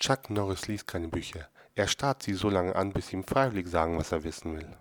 Chuck 0.00 0.30
Norris 0.30 0.66
liest 0.66 0.86
keine 0.86 1.08
Bücher. 1.08 1.50
Er 1.74 1.86
starrt 1.86 2.22
sie 2.22 2.32
so 2.32 2.48
lange 2.48 2.74
an, 2.74 2.94
bis 2.94 3.08
sie 3.08 3.16
ihm 3.16 3.22
freiwillig 3.22 3.68
sagen, 3.68 3.98
was 3.98 4.12
er 4.12 4.24
wissen 4.24 4.56
will. 4.56 4.76